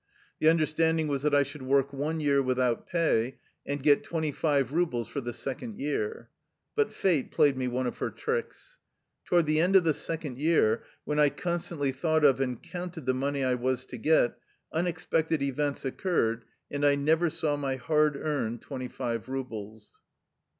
[0.39, 4.71] The understanding was that I should work one year without pay, and get twenty five
[4.73, 6.31] rubles for the second year.
[6.75, 8.79] But fate played me one of her tricks.
[9.25, 13.13] Toward the end of the second year, when I constantly thought of and counted the
[13.13, 14.39] money I was to get,
[14.73, 19.99] unexpected events occurred, and I never saw my hard earned twenty five rubles.